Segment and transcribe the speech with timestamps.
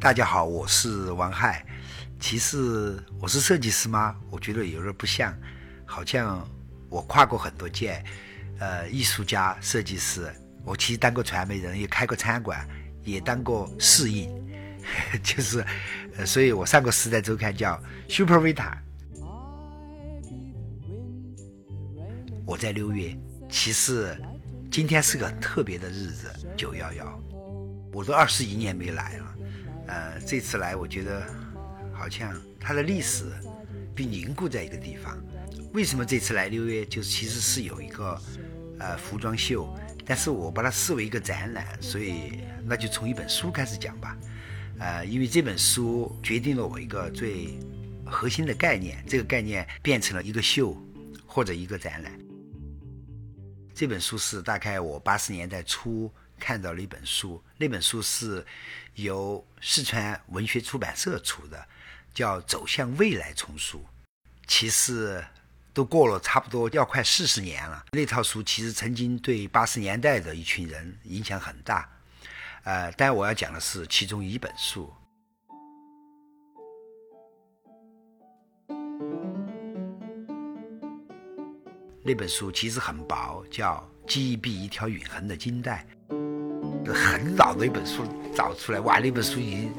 [0.00, 1.66] 大家好，我是王亥。
[2.20, 4.14] 其实我是设计师吗？
[4.30, 5.36] 我觉得有点不像，
[5.84, 6.48] 好像
[6.88, 8.00] 我跨过很多界，
[8.60, 10.32] 呃，艺术家、设计师。
[10.64, 12.64] 我其实当过传媒人，也开过餐馆，
[13.02, 14.30] 也当过侍应，
[15.20, 15.66] 就是，
[16.16, 18.78] 呃，所以我上过《时代周刊》叫 Super Vita。
[22.46, 23.18] 我在六月，
[23.50, 24.16] 其实
[24.70, 27.20] 今天是个特别的日子，九幺幺。
[27.92, 29.34] 我都二十一年没来了，
[29.88, 31.26] 呃，这次来我觉得
[31.92, 33.24] 好像它的历史
[33.96, 35.18] 被凝固在一个地方。
[35.72, 36.84] 为什么这次来六月？
[36.84, 38.20] 就是其实是有一个
[38.78, 39.68] 呃服装秀，
[40.04, 44.16] 但是我把它视为一个展览，所以那就从一本书开始讲吧。
[44.78, 47.58] 呃，因为这本书决定了我一个最
[48.04, 50.76] 核心的概念，这个概念变成了一个秀
[51.26, 52.12] 或者一个展览。
[53.74, 56.12] 这本书是大概我八十年代初。
[56.38, 58.46] 看到了一本书，那本书是
[58.94, 61.66] 由四川文学出版社出的，
[62.14, 63.84] 叫《走向未来》丛书。
[64.46, 65.22] 其实
[65.74, 67.84] 都过了差不多要快四十年了。
[67.92, 71.88] 那套书其实曾经对八十年代的一群人影响很大。
[72.64, 74.92] 呃，但我要讲的是其中一本书。
[82.02, 85.86] 那本书其实很薄，叫《记忆币：一条永恒的金带》。
[86.92, 88.02] 很老的一本书
[88.34, 88.98] 找出来，哇！
[88.98, 89.72] 那本书已经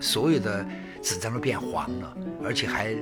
[0.00, 0.64] 所有的
[1.02, 2.96] 纸张都变黄了，而且还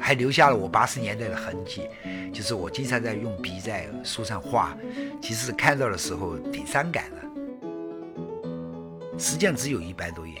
[0.00, 1.82] 还留下了我八十年代的痕迹。
[2.32, 4.76] 就是我经常在用笔在书上画，
[5.20, 7.22] 其实看到的时候挺伤感的。
[9.18, 10.34] 实际上只有一百多页，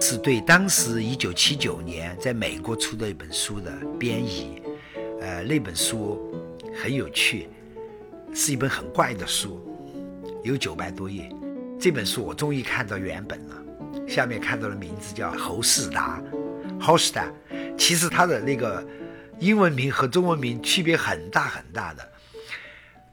[0.00, 4.62] 是对当时一九七九年在美国出的一本书的编译。
[5.20, 6.30] 呃，那本书
[6.82, 7.48] 很有趣，
[8.32, 9.60] 是一本很怪的书，
[10.44, 11.30] 有九百多页。
[11.80, 13.56] 这本书我终于看到原本了，
[14.06, 16.22] 下面看到的名字叫侯世达
[16.78, 17.32] h o s t a
[17.78, 18.86] 其实他的那个
[19.38, 22.06] 英文名和中文名区别很大很大的，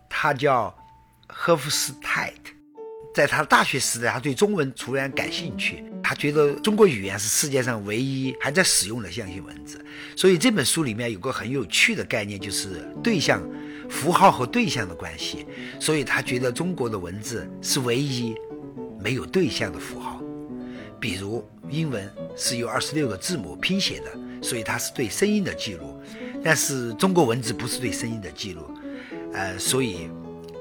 [0.09, 0.75] 他叫
[1.29, 2.51] 赫夫斯泰特，
[3.15, 9.79] 在他大学时代，他对中文突然感兴趣，他觉得中国语言是世界上唯一还在使用的象形文字，
[10.17, 13.41] 所以这本书里面有个很有趣的概念，就是对象、
[13.89, 15.47] 符号和对象的关系，
[15.79, 18.35] 所以他觉得中国的文字是唯一。
[18.99, 20.21] 没有对象的符号，
[20.99, 26.01] 比如英文是由二十六个字母拼写的，所以它是对声音的记录。
[26.43, 28.61] 但是中国文字不是对声音的记录，
[29.33, 30.09] 呃，所以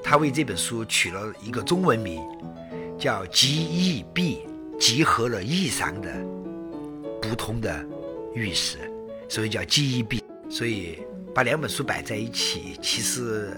[0.02, 2.22] 他为这本书取了一个中文名，
[2.98, 4.40] 叫“集义币”，
[4.80, 6.10] 集合了异常的
[7.20, 7.84] 不同的
[8.34, 8.78] 玉石，
[9.28, 10.22] 所以叫“集义币”。
[10.48, 10.98] 所以
[11.34, 13.56] 把两本书摆在一起，其实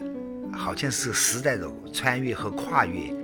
[0.52, 3.14] 好像是时代的穿越和跨越。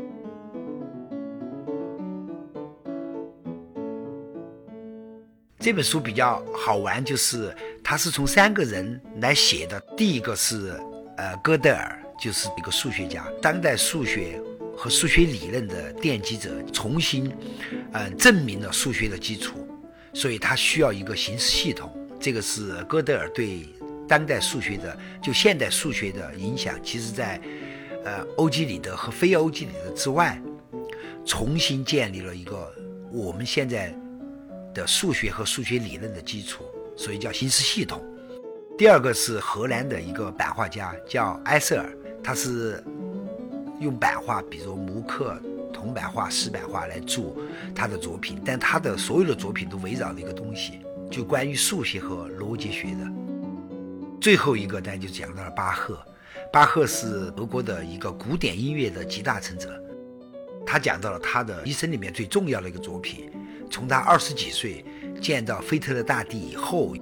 [5.64, 7.50] 这本书比较好玩，就是
[7.82, 9.80] 它是从三个人来写的。
[9.96, 10.78] 第一个是
[11.16, 14.38] 呃哥德尔，就是一个数学家，当代数学
[14.76, 17.32] 和数学理论的奠基者，重新
[17.94, 19.66] 嗯证明了数学的基础，
[20.12, 21.90] 所以他需要一个形式系统。
[22.20, 23.66] 这个是哥德尔对
[24.06, 26.78] 当代数学的就现代数学的影响。
[26.82, 27.40] 其实，在
[28.04, 30.38] 呃欧几里得和非欧几里得之外，
[31.24, 32.70] 重新建立了一个
[33.10, 33.98] 我们现在。
[34.74, 36.64] 的数学和数学理论的基础，
[36.96, 38.02] 所以叫形式系统。
[38.76, 41.88] 第二个是荷兰的一个版画家，叫埃塞尔，
[42.22, 42.82] 他是
[43.80, 45.40] 用版画，比如木刻、
[45.72, 47.36] 铜版画、石版画来做
[47.72, 53.08] 他的作品，但他的所有的作品都围绕着一个东西，就关于数学和逻辑学的。
[54.20, 56.04] 最后一个，大家就讲到了巴赫，
[56.52, 59.80] 巴赫是德国的一个古典音乐的集大成者，
[60.66, 63.30] 他讲到了他的一生里面最重要的一个作品。
[63.74, 64.84] 从他二十几岁
[65.20, 66.94] 见到菲特勒大帝以后，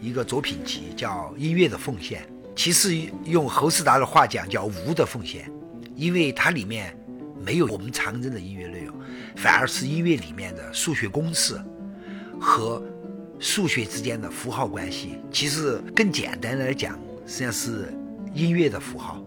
[0.00, 2.22] 一个作品集叫《音乐的奉献》，
[2.56, 5.48] 其实用侯世达的话讲叫“无的奉献”，
[5.94, 6.98] 因为它里面
[7.46, 9.00] 没有我们常认的音乐内容，
[9.36, 11.62] 反而是音乐里面的数学公式
[12.40, 12.82] 和
[13.38, 15.16] 数学之间的符号关系。
[15.30, 17.94] 其实更简单来讲，实际上是
[18.34, 19.22] 音乐的符号。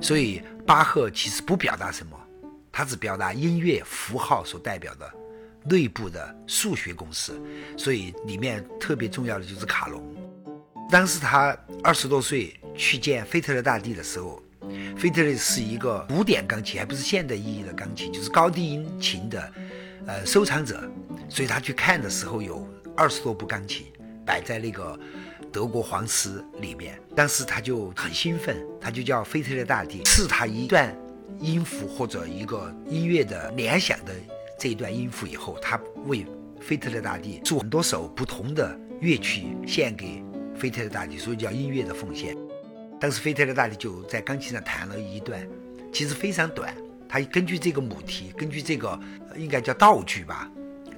[0.00, 2.18] 所以巴赫其实不表达什么，
[2.72, 5.08] 他只表达音乐符号所代表的。
[5.64, 7.32] 内部的数学公式，
[7.76, 10.02] 所以里面特别重要的就是卡农。
[10.90, 14.42] 当时他二十多岁去见菲特勒大帝的时候，
[14.96, 19.52] 菲特勒是一个古典钢琴，还不是现代意义的钢琴，就是高低音琴的，
[20.06, 20.90] 呃，收藏者。
[21.28, 23.86] 所以他去看的时候，有二十多部钢琴
[24.26, 24.98] 摆在那个
[25.50, 27.00] 德国皇室里面。
[27.16, 30.94] 当时他就很兴奋，他就叫菲特勒大帝赐他一段
[31.38, 34.12] 音符或者一个音乐的联想的。
[34.62, 35.76] 这一段音符以后，他
[36.06, 36.24] 为
[36.60, 40.22] 菲特勒大帝做很多首不同的乐曲献给
[40.54, 42.36] 菲特勒大帝，所以叫音乐的奉献。
[43.00, 45.44] 当时菲特勒大帝就在钢琴上弹了一段，
[45.92, 46.72] 其实非常短。
[47.08, 48.96] 他根据这个母题，根据这个
[49.36, 50.48] 应该叫道具吧，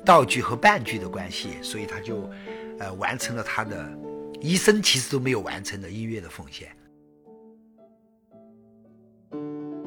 [0.04, 2.30] 道具和伴句的关系，所以他就
[2.78, 3.90] 呃完成了他的
[4.42, 6.68] 一生其实都没有完成的音乐的奉献。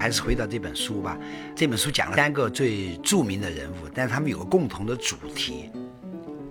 [0.08, 1.20] 还是回到这本书吧，
[1.54, 5.70] 这本书讲了三个最著名的人物，但是他们有个共同的主题，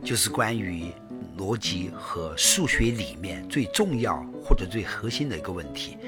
[0.04, 0.92] 就是关于。
[1.38, 5.98] 逻辑和数学里面最重要或者最核心的一个问题，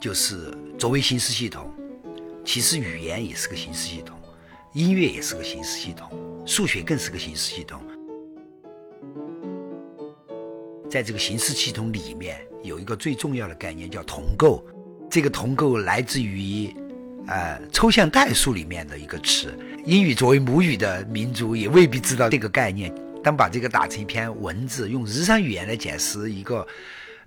[0.00, 1.72] 就是作为形式系统，
[2.44, 4.18] 其实语言也是个形式系统，
[4.72, 6.10] 音乐也是个形式系统，
[6.44, 7.80] 数学更是个形式系统。
[10.90, 14.64] 在这个形式系统里面，有一个最重要的概念叫同构。
[15.10, 16.74] 这个同构来自于，
[17.26, 19.52] 呃，抽象代数里面的一个词。
[19.84, 22.94] 英语作为母语的民族，也未必知道这个概念。
[23.24, 26.66] 当把这个打成一篇文字，用日常语言来解释一个，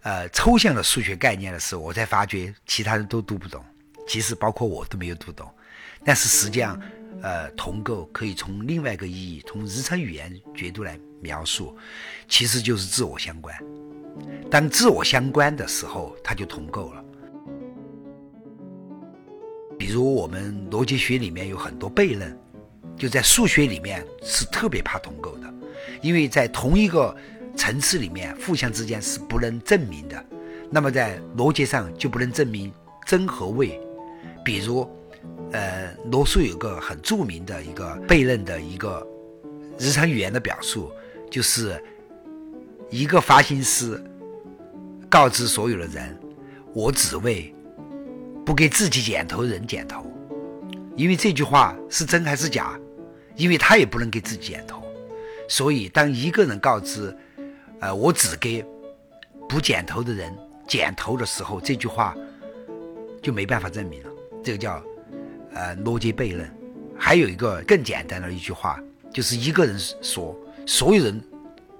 [0.03, 3.63] 呃，抽象的数学概念的时候，我才发觉其他人都读不懂，
[4.07, 5.47] 其实包括我都没有读懂。
[6.05, 6.79] 但是实际上，
[7.21, 11.75] 呃，同构可以从另外一个意义，从日常语言角度来描述，
[12.27, 13.55] 其实就是自我相关。
[14.49, 17.03] 当自我相关的时候，它就同构了。
[19.81, 22.37] 比如我们逻辑学里面有很多悖论，
[22.95, 25.51] 就在数学里面是特别怕同构的。
[26.03, 27.15] 因为在同一个
[27.57, 30.23] 层次里面，互相之间是不能证明的，
[30.69, 32.71] 那么在逻辑上就不能证明
[33.07, 33.81] 真和伪。
[34.45, 34.87] 比如，
[35.51, 39.03] 呃，罗素有个很著名的一个悖论的一个
[39.79, 40.91] 日常语言的表述，
[41.31, 41.83] 就是
[42.91, 43.99] 一个发型师
[45.09, 46.15] 告知所有的人
[46.71, 47.51] ：“我只为
[48.45, 50.05] 不给自己剪头人剪头。”
[50.97, 52.77] 因为这句话是真还是假？
[53.35, 54.83] 因为他也不能给自己剪头。
[55.47, 57.15] 所以，当一个人告知，
[57.79, 58.63] 呃，我只给
[59.49, 62.15] 不剪头的人剪头的时候，这句话
[63.21, 64.09] 就没办法证明了。
[64.43, 64.83] 这个叫
[65.53, 66.49] 呃逻辑悖论。
[66.97, 68.79] 还有一个更简单的一句话，
[69.11, 70.37] 就是一个人说，
[70.67, 71.21] 所有人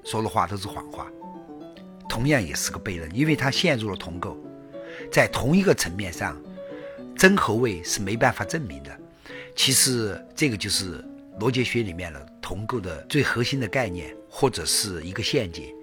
[0.03, 1.05] 说的话都是谎话，
[2.09, 4.35] 同样也是个悖论，因为他陷入了同构，
[5.11, 6.35] 在同一个层面上，
[7.15, 8.91] 真和伪是没办法证明的。
[9.55, 11.03] 其实这个就是
[11.39, 12.25] 逻辑学里面的。
[12.41, 15.73] 同构的最核心的概念，或者是一个陷阱，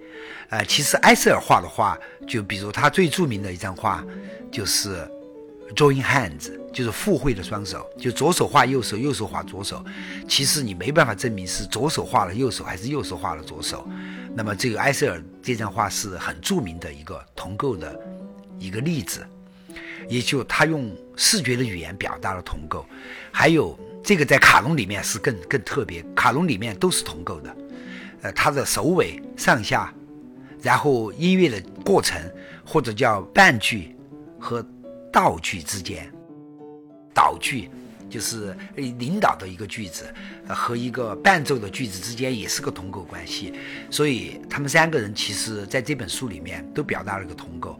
[0.49, 1.97] 呃，其实埃塞尔画的画，
[2.27, 4.05] 就比如他最著名的一张画，
[4.51, 5.09] 就是
[5.73, 9.83] join hands，就是互惠的双手，就左手画右手，右手画左手。
[10.27, 13.87] 其实你没办法证明是左手画了右手，还是右手画了左手。
[14.35, 17.99] 那么这个埃塞尔这张画是很著名的一个同构的
[18.59, 19.25] 一个例子，
[20.09, 22.85] 也就他用视觉的语言表达了同构，
[23.31, 23.79] 还有。
[24.01, 27.57] 这个在卡农里面是更更特别，卡农里面都是同构的，
[28.21, 29.93] 呃，它的首尾上下，
[30.63, 32.17] 然后音乐的过程
[32.65, 33.93] 或者叫伴句
[34.39, 34.65] 和
[35.11, 36.09] 道句之间，
[37.13, 37.69] 导句
[38.09, 40.11] 就是领导的一个句子
[40.47, 43.53] 和一个伴奏的句子之间也是个同构关系，
[43.91, 47.77] 所以他们三个人其实在这本书里面都表达了个同构。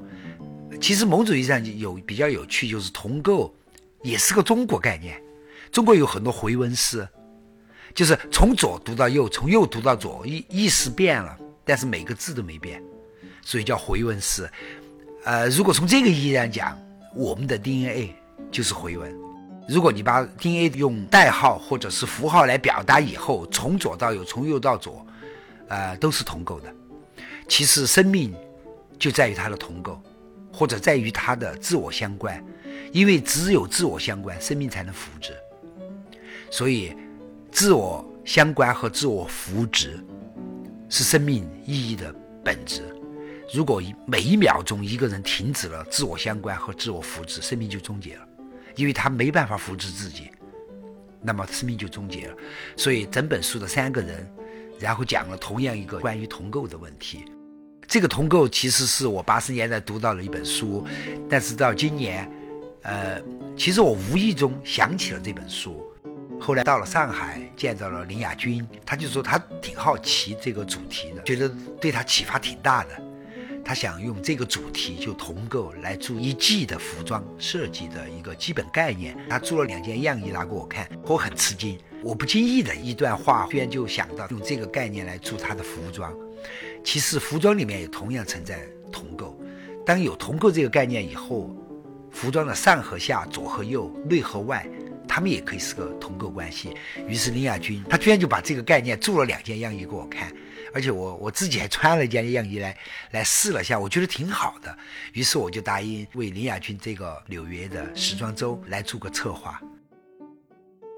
[0.80, 3.54] 其实某种意义上有比较有趣，就是同构
[4.02, 5.22] 也是个中国概念。
[5.72, 7.08] 中国有很多回文诗，
[7.94, 12.82] 就是从左读到右，从右读到左，意意思变了，但是每个字都没变，
[13.44, 14.50] 所以叫回文诗。
[15.26, 16.76] 呃，如果从这个意义上讲，
[17.14, 18.16] 我们的 DNA
[18.52, 19.16] 就是回文。
[19.68, 25.06] 如果你把 DNA 用代号或者是符号来表达以后，从左到右，从右到左，
[25.68, 26.74] 呃，都是同构的。
[27.48, 28.34] 其实生命
[28.98, 30.02] 就在于它的同构，
[30.52, 32.44] 或者在于他的自我相关，
[32.92, 35.32] 因为只有自我相关，生命才能福祉。
[36.52, 36.96] 所以，
[37.52, 40.04] 自我相关和自我扶植
[40.90, 42.14] 是生命意义的
[42.44, 42.82] 本质。
[43.54, 48.28] 如果每一秒钟一个人停止了自我相关和自我扶植，生命就终结了，
[48.76, 50.30] 因为他没办法福祉自己，
[51.22, 52.36] 那么生命就终结了。
[52.76, 54.28] 所以，整本书的三个人，
[54.80, 57.26] 然后讲了同样一个关于同构的问题。
[57.90, 60.86] 这个同构其实是我八十年代读到了一本书，
[61.28, 62.32] 但是到今年，
[62.84, 63.20] 呃，
[63.58, 65.84] 其实我无意中想起了这本书。
[66.40, 71.50] 后来到了上海，见到了林亚君，他就说他挺好奇这个主题的，觉得
[71.82, 72.90] 对他启发挺大的。
[73.66, 79.18] 他想用这个主题就同构来做一季的服装设计的一个基本概念。
[79.28, 81.76] 他做了两件样衣拿给我看，我很吃惊。
[82.04, 86.14] 我不经意的一段话，居然就想到用这个概念来做他的服装。
[86.84, 88.60] 其实服装里面也同样存在
[88.92, 89.40] 同构。
[89.86, 91.56] 当有同构这个概念以后，
[92.12, 94.68] 服装的上和下、左和右、内和外。
[95.12, 96.76] 他们也可以是个同构关系。
[97.08, 100.32] 于是林亚军他居然就把这个概念做了两件样衣给我看，
[100.72, 102.78] 而且我我自己还穿了一件样衣来
[103.10, 104.78] 来试了下，我觉得挺好的。
[105.14, 109.60] 于是我就答应为林亚军这个纽约的时装周来做个策划。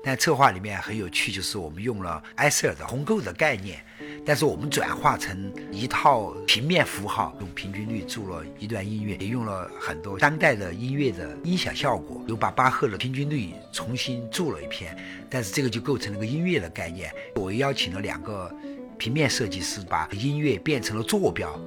[0.04, 3.80] 但策划里面很有趣，就是我们用了埃塞尔的红构的概念，
[4.26, 14.98] 但是我们转化成一套平面符号，用平均律做了一段音乐，也用了很多当代的音乐的音响效果，又把巴赫的平均律重新做了一遍。
[15.30, 17.14] 但是这个就构成了个音乐的概念。
[17.36, 18.54] 我邀请了两个
[18.98, 21.60] 平面设计师，把音乐变成了坐标。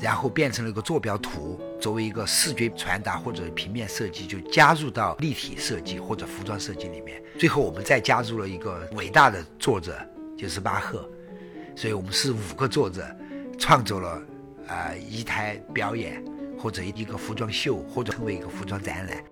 [0.00, 7.20] 然后变成了一个坐标图，作为一个视觉传达或者平面设计，就加入到立体设计或者服装设计里面。
[7.36, 9.98] 最后我们再加入了一个伟大的作者，
[10.38, 11.10] 就是巴赫。
[11.74, 13.04] 所以我们是五个作者，
[13.58, 14.22] 创作了
[14.68, 16.24] 啊一台表演，
[16.56, 19.24] 或者一个服装秀，或者成为一个服装展览。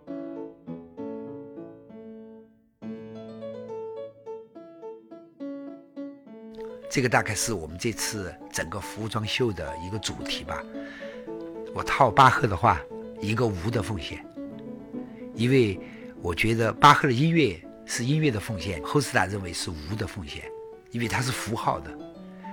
[6.90, 10.60] 这个大概是我们这次整个服装秀的一个主题吧。
[11.72, 12.80] 我套巴赫的话，
[13.20, 14.24] 一个无的奉献，
[15.34, 15.78] 因为
[16.20, 20.42] 我觉得巴赫的音乐是音乐的奉献，后斯达认为是无的奉献，
[20.90, 21.90] 因为它是符号的，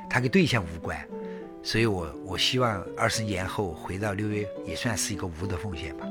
[0.10, 0.98] 它跟对象无关，
[1.64, 6.08] 所以我我希望二十年后回到六月也算是一个无的奉献吧。